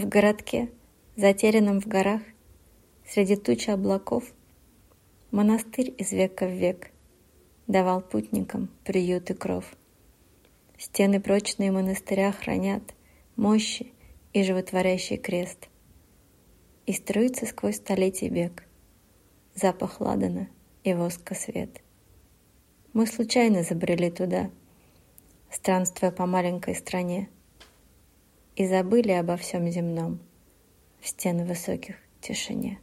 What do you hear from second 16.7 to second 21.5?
И струится сквозь столетий бег Запах ладана и воска